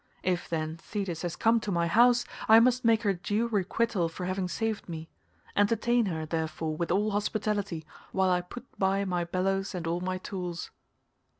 [0.23, 4.25] If, then, Thetis has come to my house I must make her due requital for
[4.25, 5.09] having saved me;
[5.55, 10.17] entertain her, therefore, with all hospitality, while I put by my bellows and all my
[10.17, 10.71] tools."